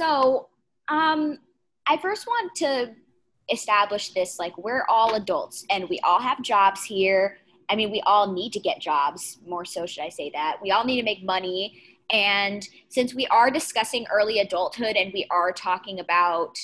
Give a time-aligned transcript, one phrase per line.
[0.00, 0.48] So,
[0.88, 1.40] um,
[1.86, 2.94] I first want to
[3.52, 7.36] establish this like we're all adults and we all have jobs here.
[7.68, 10.56] I mean, we all need to get jobs, more so, should I say that?
[10.62, 11.82] We all need to make money.
[12.10, 16.56] And since we are discussing early adulthood and we are talking about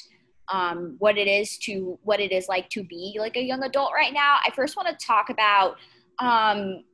[0.48, 3.92] um, what it is to what it is like to be like a young adult
[3.94, 5.76] right now, I first want to talk about
[6.20, 6.84] um,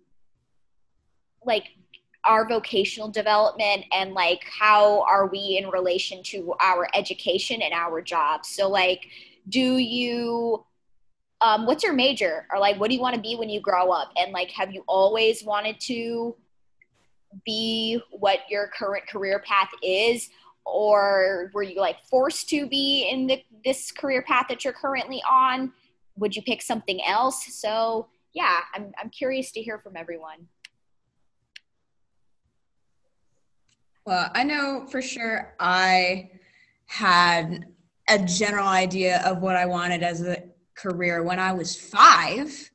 [1.46, 1.66] like
[2.24, 8.00] our vocational development and like how are we in relation to our education and our
[8.00, 8.48] jobs.
[8.48, 9.08] So like,
[9.48, 10.64] do you
[11.40, 12.46] um, what's your major?
[12.52, 14.12] Or like what do you want to be when you grow up?
[14.16, 16.36] And like have you always wanted to
[17.44, 20.30] be what your current career path is?
[20.64, 25.20] Or were you like forced to be in the, this career path that you're currently
[25.28, 25.72] on?
[26.16, 27.52] Would you pick something else?
[27.54, 30.48] So yeah i'm, I'm curious to hear from everyone
[34.04, 36.30] well i know for sure i
[36.86, 37.66] had
[38.08, 40.42] a general idea of what i wanted as a
[40.74, 42.70] career when I was five.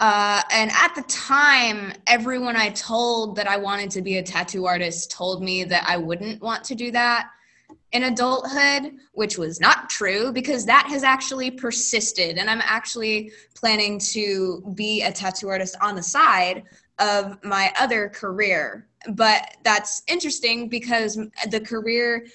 [0.00, 4.66] Uh, and at the time, everyone I told that I wanted to be a tattoo
[4.66, 7.30] artist told me that I wouldn't want to do that
[7.92, 12.38] in adulthood, which was not true because that has actually persisted.
[12.38, 16.62] And I'm actually planning to be a tattoo artist on the side
[16.98, 18.86] of my other career.
[19.10, 21.18] But that's interesting because
[21.50, 22.26] the career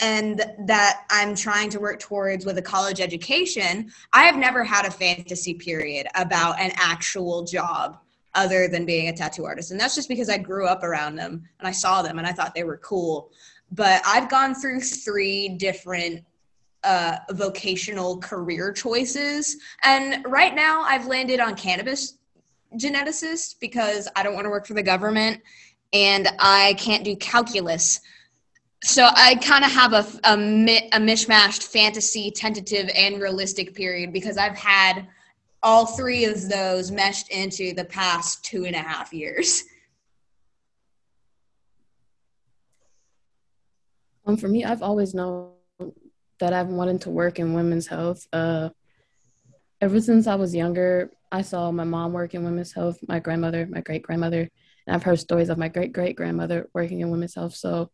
[0.00, 4.86] and that I'm trying to work towards with a college education, I have never had
[4.86, 7.98] a fantasy period about an actual job
[8.34, 9.72] other than being a tattoo artist.
[9.72, 12.32] And that's just because I grew up around them and I saw them and I
[12.32, 13.30] thought they were cool.
[13.72, 16.24] But I've gone through three different
[16.82, 19.56] uh, vocational career choices.
[19.84, 22.18] And right now I've landed on cannabis
[22.76, 25.40] geneticist because I don't want to work for the government
[25.92, 28.00] and I can't do calculus
[28.82, 30.34] so I kind of have a, a,
[30.92, 35.06] a mishmashed fantasy, tentative, and realistic period because I've had
[35.62, 39.64] all three of those meshed into the past two and a half years.
[44.24, 45.50] Um, for me, I've always known
[46.38, 48.26] that I've wanted to work in women's health.
[48.32, 48.70] Uh,
[49.80, 53.66] ever since I was younger, I saw my mom work in women's health, my grandmother,
[53.66, 54.48] my great grandmother,
[54.86, 57.54] and I've heard stories of my great great grandmother working in women's health.
[57.54, 57.90] So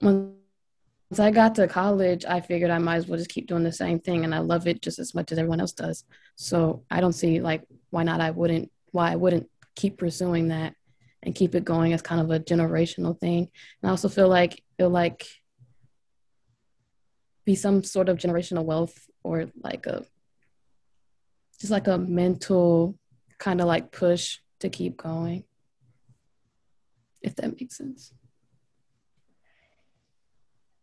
[0.00, 0.34] once
[1.18, 3.98] I got to college, I figured I might as well just keep doing the same
[3.98, 6.04] thing, and I love it just as much as everyone else does.
[6.36, 10.74] So I don't see like why not I wouldn't why I wouldn't keep pursuing that
[11.22, 13.50] and keep it going as kind of a generational thing.
[13.82, 15.26] And I also feel like it'll like
[17.44, 20.04] be some sort of generational wealth or like a
[21.58, 22.96] just like a mental
[23.38, 25.44] kind of like push to keep going.
[27.22, 28.12] If that makes sense.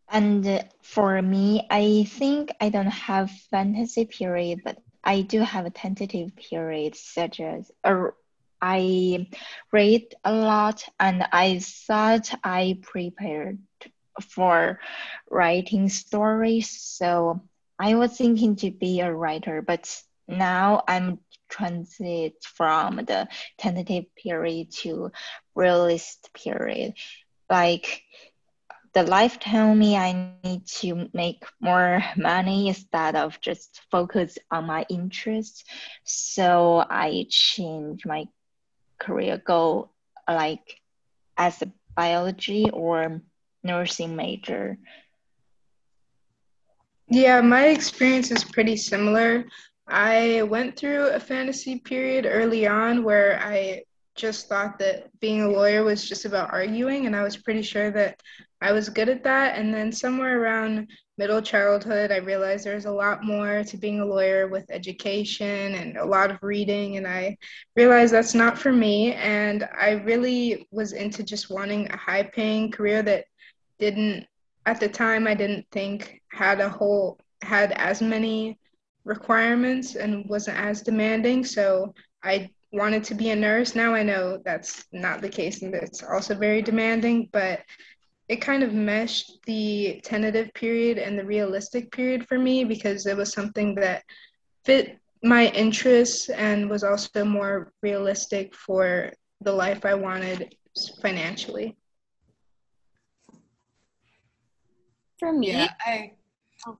[0.09, 5.71] And for me, I think I don't have fantasy period, but I do have a
[5.71, 8.07] tentative period, such as uh,
[8.61, 9.27] I
[9.71, 13.59] read a lot and I thought I prepared
[14.21, 14.79] for
[15.29, 16.69] writing stories.
[16.81, 17.41] So
[17.77, 21.19] I was thinking to be a writer, but now I'm
[21.49, 23.27] transit from the
[23.57, 25.11] tentative period to
[25.55, 26.93] realist period.
[27.49, 28.03] Like
[28.93, 34.65] the life told me I need to make more money instead of just focus on
[34.65, 35.63] my interests.
[36.05, 38.25] So I changed my
[38.97, 39.91] career goal
[40.27, 40.79] like
[41.37, 43.21] as a biology or
[43.63, 44.77] nursing major.
[47.07, 49.45] Yeah, my experience is pretty similar.
[49.87, 53.83] I went through a fantasy period early on where I
[54.15, 57.91] just thought that being a lawyer was just about arguing, and I was pretty sure
[57.91, 58.21] that
[58.61, 59.57] I was good at that.
[59.57, 64.05] And then somewhere around middle childhood, I realized there's a lot more to being a
[64.05, 66.97] lawyer with education and a lot of reading.
[66.97, 67.37] And I
[67.75, 69.13] realized that's not for me.
[69.13, 73.25] And I really was into just wanting a high paying career that
[73.79, 74.25] didn't,
[74.65, 78.57] at the time, I didn't think had a whole, had as many
[79.05, 81.45] requirements and wasn't as demanding.
[81.45, 81.93] So
[82.23, 83.75] I wanted to be a nurse.
[83.75, 87.61] Now I know that's not the case and it's also very demanding, but
[88.27, 93.15] it kind of meshed the tentative period and the realistic period for me because it
[93.15, 94.03] was something that
[94.65, 99.11] fit my interests and was also more realistic for
[99.41, 100.55] the life I wanted
[101.01, 101.77] financially.
[105.19, 106.11] For me, yeah, I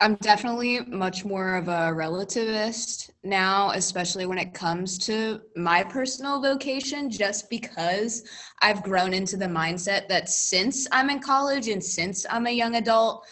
[0.02, 6.42] I'm definitely much more of a relativist now, especially when it comes to my personal
[6.42, 8.28] vocation, just because
[8.62, 12.76] I've grown into the mindset that since I'm in college and since I'm a young
[12.76, 13.28] adult,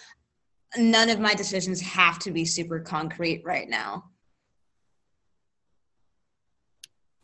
[0.77, 4.03] none of my decisions have to be super concrete right now.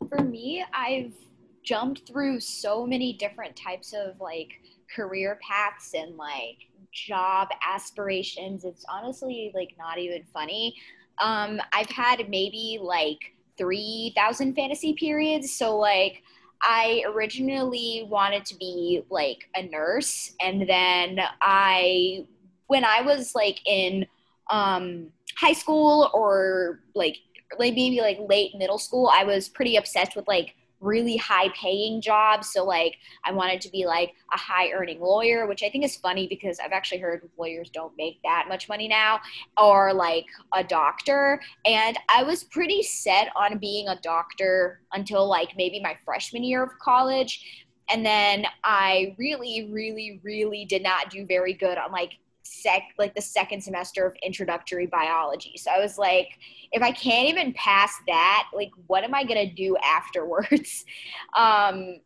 [0.09, 1.13] For me, I've
[1.61, 4.49] jumped through so many different types of like
[4.95, 8.65] career paths and like job aspirations.
[8.65, 10.75] It's honestly like not even funny.
[11.19, 13.19] Um, I've had maybe like
[13.57, 15.53] 3,000 fantasy periods.
[15.53, 16.23] So, like,
[16.61, 20.33] I originally wanted to be like a nurse.
[20.41, 22.25] And then I,
[22.67, 24.05] when I was like in
[24.49, 27.17] um, high school or like,
[27.57, 32.01] like maybe like late middle school, I was pretty obsessed with like really high paying
[32.01, 32.51] jobs.
[32.51, 35.95] So like I wanted to be like a high earning lawyer, which I think is
[35.95, 39.19] funny because I've actually heard lawyers don't make that much money now,
[39.61, 41.41] or like a doctor.
[41.65, 46.63] And I was pretty set on being a doctor until like maybe my freshman year
[46.63, 47.65] of college.
[47.91, 53.13] And then I really, really, really did not do very good on like sec like
[53.15, 55.55] the second semester of introductory biology.
[55.57, 56.29] So I was like,
[56.71, 60.85] if I can't even pass that, like what am I gonna do afterwards?
[61.35, 61.97] um,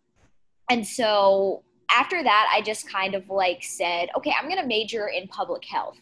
[0.70, 5.28] and so after that, I just kind of like said, okay, I'm gonna major in
[5.28, 6.00] public health.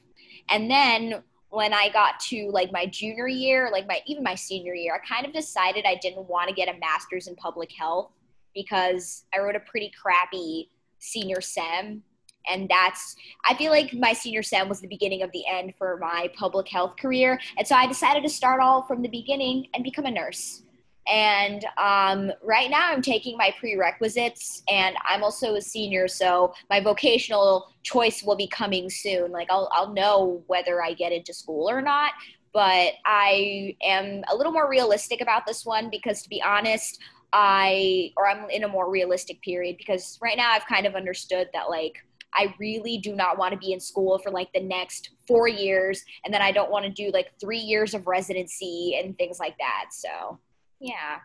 [0.49, 4.73] And then when I got to like my junior year, like my even my senior
[4.73, 8.11] year, I kind of decided I didn't want to get a master's in public health
[8.55, 10.69] because I wrote a pretty crappy
[10.99, 12.03] senior sem
[12.49, 13.15] and that's
[13.45, 16.67] i feel like my senior sem was the beginning of the end for my public
[16.67, 17.39] health career.
[17.57, 20.63] And so i decided to start all from the beginning and become a nurse.
[21.07, 26.79] And um, right now i'm taking my prerequisites and i'm also a senior so my
[26.79, 29.31] vocational choice will be coming soon.
[29.31, 32.11] Like i'll, I'll know whether i get into school or not
[32.53, 36.99] but i am a little more realistic about this one because to be honest
[37.33, 41.49] i or i'm in a more realistic period because right now i've kind of understood
[41.53, 45.11] that like I really do not want to be in school for like the next
[45.27, 46.03] four years.
[46.23, 49.57] And then I don't want to do like three years of residency and things like
[49.57, 49.87] that.
[49.91, 50.39] So,
[50.79, 51.17] yeah.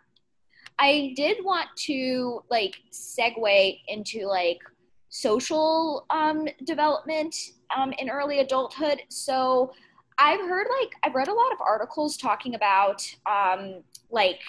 [0.78, 4.58] I did want to like segue into like
[5.08, 7.34] social um, development
[7.74, 9.00] um, in early adulthood.
[9.08, 9.72] So,
[10.18, 14.40] I've heard like, I've read a lot of articles talking about um, like,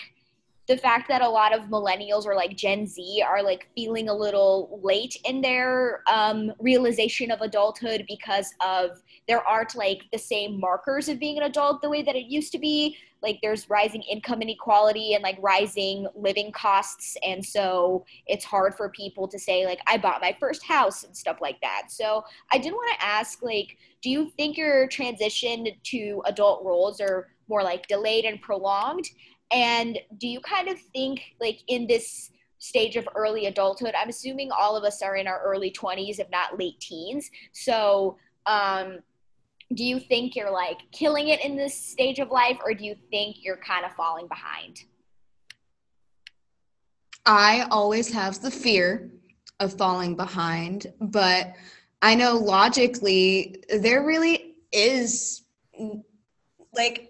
[0.68, 4.14] the fact that a lot of millennials or like Gen Z are like feeling a
[4.14, 10.60] little late in their um, realization of adulthood because of there aren't like the same
[10.60, 12.98] markers of being an adult the way that it used to be.
[13.24, 17.18] Like there's rising income inequality and like rising living costs.
[17.24, 21.16] And so it's hard for people to say, like, I bought my first house and
[21.16, 21.84] stuff like that.
[21.90, 27.02] So I did want to ask, like, do you think your transition to adult roles
[27.02, 29.06] are more like delayed and prolonged?
[29.52, 34.52] And do you kind of think, like, in this stage of early adulthood, I'm assuming
[34.52, 37.30] all of us are in our early 20s, if not late teens.
[37.54, 39.00] So, um,
[39.74, 42.96] do you think you're like killing it in this stage of life, or do you
[43.12, 44.84] think you're kind of falling behind?
[47.26, 49.12] I always have the fear
[49.60, 51.54] of falling behind, but
[52.02, 55.44] I know logically there really is
[56.74, 57.10] like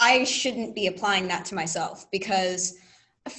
[0.00, 2.76] I shouldn't be applying that to myself because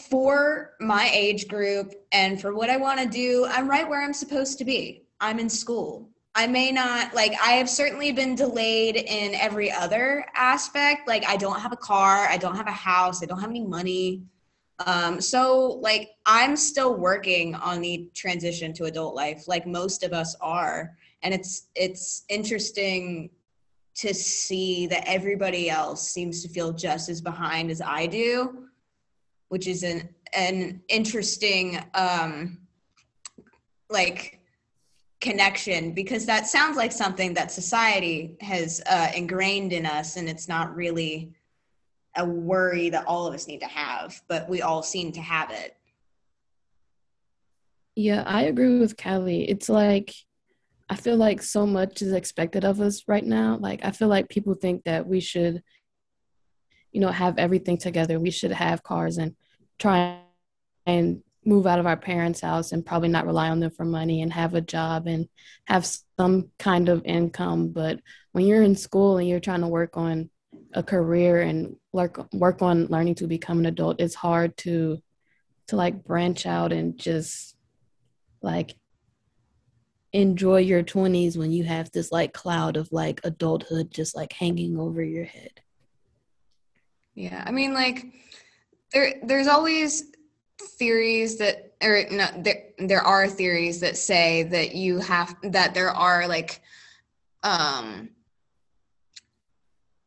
[0.09, 4.13] for my age group and for what I want to do, I'm right where I'm
[4.13, 5.03] supposed to be.
[5.19, 6.09] I'm in school.
[6.35, 11.07] I may not like I have certainly been delayed in every other aspect.
[11.07, 13.65] Like I don't have a car, I don't have a house, I don't have any
[13.65, 14.23] money.
[14.85, 20.13] Um, so like I'm still working on the transition to adult life, like most of
[20.13, 20.95] us are.
[21.23, 23.31] And it's it's interesting
[23.99, 28.65] to see that everybody else seems to feel just as behind as I do,
[29.49, 32.59] which is an an interesting um
[33.89, 34.39] like
[35.19, 40.47] connection because that sounds like something that society has uh, ingrained in us and it's
[40.47, 41.33] not really
[42.15, 45.49] a worry that all of us need to have but we all seem to have
[45.49, 45.75] it.
[47.95, 49.49] Yeah i agree with callie.
[49.49, 50.13] It's like
[50.89, 53.57] I feel like so much is expected of us right now.
[53.59, 55.61] Like I feel like people think that we should,
[56.91, 58.19] you know, have everything together.
[58.19, 59.35] We should have cars and
[59.77, 60.19] try
[60.87, 64.21] and move out of our parents' house and probably not rely on them for money
[64.21, 65.27] and have a job and
[65.65, 67.69] have some kind of income.
[67.69, 67.99] But
[68.31, 70.29] when you're in school and you're trying to work on
[70.73, 74.97] a career and work work on learning to become an adult, it's hard to
[75.67, 77.55] to like branch out and just
[78.41, 78.75] like
[80.13, 84.79] enjoy your 20s when you have this like cloud of like adulthood just like hanging
[84.79, 85.61] over your head?
[87.15, 88.05] Yeah i mean like
[88.93, 90.05] there there's always
[90.77, 95.91] theories that or no there there are theories that say that you have that there
[95.91, 96.61] are like
[97.43, 98.09] um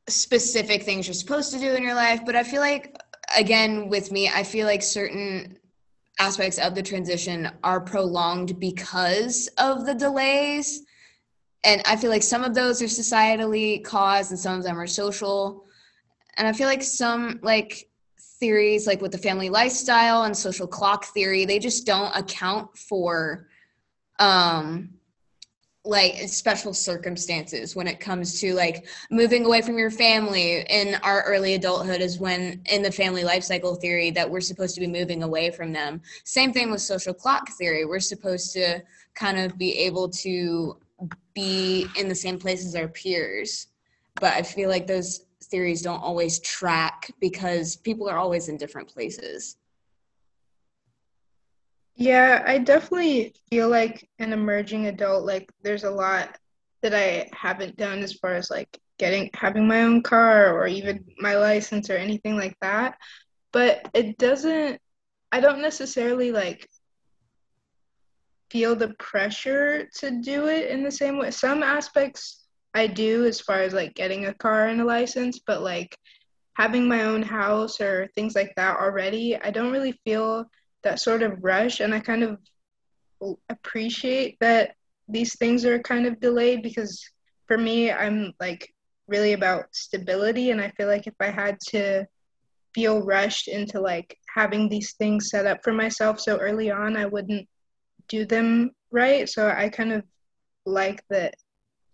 [0.09, 2.97] specific things you're supposed to do in your life, but I feel like
[3.37, 5.59] again with me, I feel like certain
[6.23, 10.83] aspects of the transition are prolonged because of the delays.
[11.65, 14.87] And I feel like some of those are societally caused and some of them are
[14.87, 15.67] social.
[16.37, 17.89] And I feel like some like
[18.39, 22.77] theories like with the family life cycle and social clock theory, they just don't account
[22.79, 23.49] for
[24.19, 24.91] um
[25.85, 30.65] like special circumstances when it comes to like moving away from your family.
[30.71, 34.75] In our early adulthood is when in the family life cycle theory that we're supposed
[34.77, 36.01] to be moving away from them.
[36.25, 37.85] Same thing with social clock theory.
[37.85, 38.81] We're supposed to
[39.15, 40.77] kind of be able to
[41.35, 43.69] be in the same place as our peers.
[44.21, 48.89] But i feel like those theories don't always track because people are always in different
[48.89, 49.57] places
[51.95, 56.37] Yeah, I definitely feel like an emerging adult, like there's a lot
[56.83, 61.05] that I haven't done as far as like getting having my own car or even
[61.19, 62.97] my license or anything like that.
[63.53, 64.81] But it doesn't,
[65.31, 66.67] I don't necessarily like
[68.51, 71.31] feel the pressure to do it in the same way.
[71.31, 72.45] Some aspects
[72.75, 75.97] I do as far as like getting a car and a license, but like
[76.55, 80.47] having my own house or things like that already, I don't really feel
[80.83, 82.39] that sort of rush and I kind of
[83.49, 84.75] appreciate that
[85.09, 87.03] these things are kind of delayed because
[87.47, 88.73] for me I'm like
[89.07, 92.07] really about stability and I feel like if I had to
[92.75, 97.07] feel rushed into like having these things set up for myself so early on I
[97.07, 97.49] wouldn't
[98.09, 99.29] do them right.
[99.29, 100.05] So I kind of
[100.65, 101.35] like that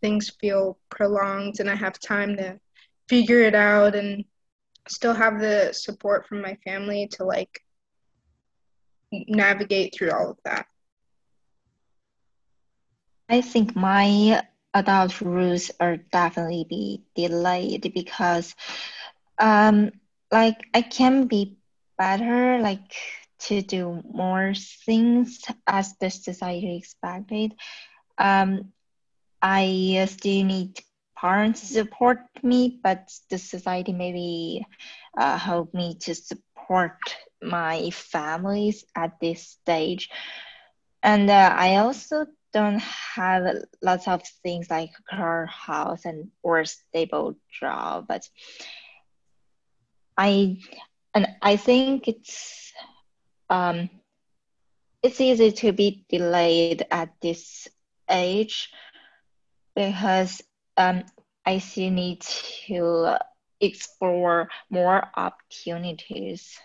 [0.01, 2.59] things feel prolonged and I have time to
[3.09, 4.25] figure it out and
[4.89, 7.61] still have the support from my family to like
[9.13, 10.67] navigate through all of that.
[13.29, 14.43] I think my
[14.75, 18.55] adult rules are definitely be delayed because
[19.39, 19.91] um
[20.31, 21.57] like I can be
[21.99, 22.93] better like
[23.49, 27.55] to do more things as the society expected.
[28.19, 28.73] Um
[29.43, 30.79] I still need
[31.17, 34.67] parents to support me, but the society maybe
[35.17, 36.99] uh, help me to support
[37.43, 40.11] my families at this stage.
[41.03, 43.45] And uh, I also don't have
[43.83, 48.23] lots of things like car, house, and or stable job, but
[50.17, 50.59] I
[51.15, 52.73] and I think it's
[53.51, 53.89] um
[55.03, 57.69] it's easy to be delayed at this
[58.09, 58.71] age
[59.75, 60.43] because
[60.77, 61.05] um
[61.47, 62.21] I still need
[62.67, 63.17] to
[63.61, 66.59] explore more opportunities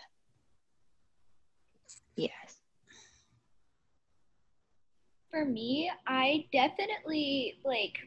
[5.34, 7.98] For me, I definitely like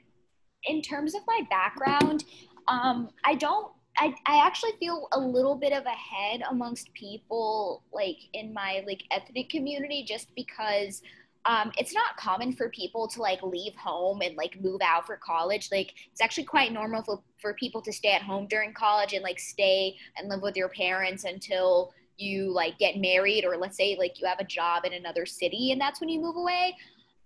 [0.63, 2.23] in terms of my background,
[2.69, 7.83] um, I don't I, I actually feel a little bit of a head amongst people
[7.91, 11.01] like in my like ethnic community just because
[11.45, 15.17] um, it's not common for people to like leave home and like move out for
[15.17, 15.67] college.
[15.69, 19.21] Like it's actually quite normal for, for people to stay at home during college and
[19.21, 23.97] like stay and live with your parents until you like get married or let's say
[23.99, 26.73] like you have a job in another city and that's when you move away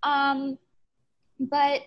[0.02, 0.58] um
[1.38, 1.82] but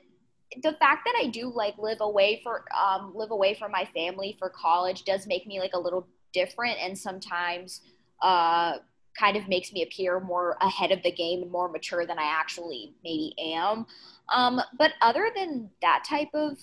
[0.61, 4.35] the fact that i do like live away for um live away from my family
[4.39, 7.81] for college does make me like a little different and sometimes
[8.21, 8.77] uh
[9.17, 12.25] kind of makes me appear more ahead of the game and more mature than i
[12.25, 13.85] actually maybe am
[14.33, 16.57] um but other than that type of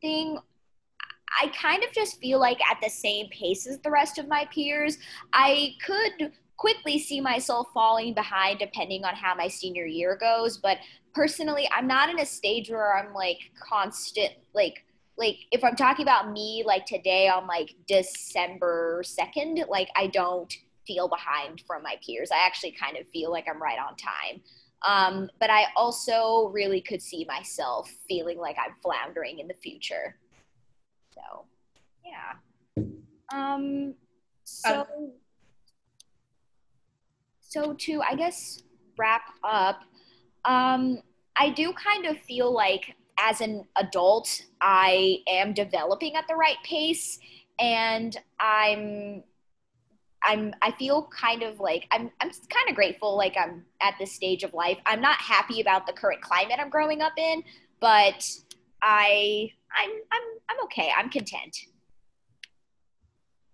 [0.00, 0.38] thing
[1.40, 4.46] I kind of just feel like at the same pace as the rest of my
[4.52, 4.98] peers.
[5.32, 10.78] I could quickly see myself falling behind depending on how my senior year goes, but
[11.14, 14.84] personally, I'm not in a stage where I'm like constant like
[15.16, 20.52] like if I'm talking about me like today on like December 2nd, like I don't
[20.86, 22.30] feel behind from my peers.
[22.32, 24.42] I actually kind of feel like I'm right on time.
[24.86, 30.16] Um, but I also really could see myself feeling like I'm floundering in the future.
[31.14, 31.46] So,
[32.04, 32.84] yeah.
[33.32, 33.94] Um,
[34.44, 34.86] so,
[37.54, 38.62] so to I guess
[38.98, 39.80] wrap up,
[40.44, 40.98] um,
[41.36, 46.56] I do kind of feel like as an adult, I am developing at the right
[46.64, 47.18] pace,
[47.60, 49.22] and I'm
[50.24, 54.12] I'm I feel kind of like I'm I'm kind of grateful like I'm at this
[54.12, 54.78] stage of life.
[54.84, 57.44] I'm not happy about the current climate I'm growing up in,
[57.80, 58.28] but
[58.82, 60.90] I I'm I'm I'm okay.
[60.96, 61.56] I'm content.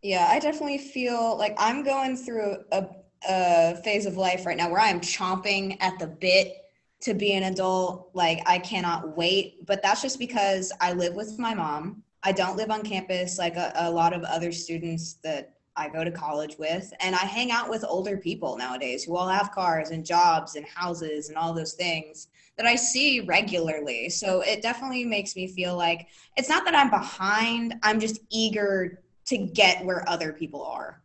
[0.03, 2.87] Yeah, I definitely feel like I'm going through a,
[3.29, 6.57] a phase of life right now where I am chomping at the bit
[7.01, 8.11] to be an adult.
[8.15, 12.57] Like I cannot wait, but that's just because I live with my mom I don't
[12.57, 16.57] live on campus like a, a lot of other students that I go to college
[16.59, 20.57] with, and I hang out with older people nowadays who all have cars and jobs
[20.57, 24.11] and houses and all those things that I see regularly.
[24.11, 29.01] So it definitely makes me feel like it's not that I'm behind, I'm just eager
[29.27, 31.01] to get where other people are.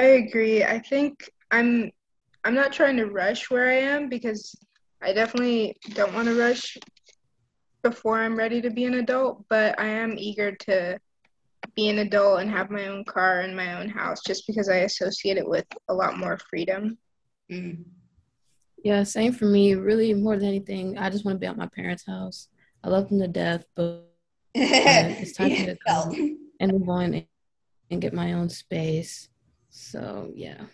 [0.00, 0.64] I agree.
[0.64, 1.90] I think I'm
[2.42, 4.56] I'm not trying to rush where I am because
[5.02, 6.78] I definitely don't want to rush
[7.82, 10.98] before I'm ready to be an adult, but I am eager to
[11.76, 14.76] be an adult and have my own car and my own house just because I
[14.76, 16.96] associate it with a lot more freedom.
[17.52, 17.84] Mm.
[18.82, 19.74] Yeah, same for me.
[19.74, 22.48] Really, more than anything, I just want to be at my parents' house.
[22.82, 24.06] I love them to death, but
[24.54, 26.16] it's time yeah, to go
[26.58, 27.26] and move on
[27.90, 29.28] and get my own space.
[29.70, 30.64] So, yeah.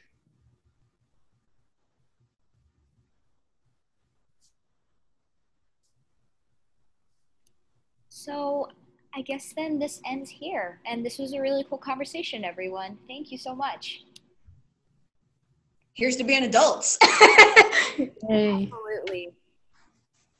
[8.08, 8.68] So
[9.14, 10.80] I guess then this ends here.
[10.86, 12.98] And this was a really cool conversation, everyone.
[13.06, 14.02] Thank you so much.
[15.94, 16.98] Here's to being adults.
[17.02, 18.10] hey.
[18.28, 19.32] Absolutely.